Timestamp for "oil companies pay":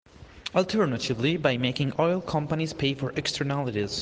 1.99-2.95